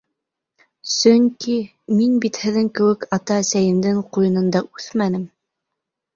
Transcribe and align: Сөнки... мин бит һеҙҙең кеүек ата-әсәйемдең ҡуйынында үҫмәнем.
Сөнки... 0.93 1.57
мин 1.99 2.15
бит 2.23 2.39
һеҙҙең 2.47 2.73
кеүек 2.81 3.07
ата-әсәйемдең 3.19 4.01
ҡуйынында 4.19 4.65
үҫмәнем. 4.73 5.31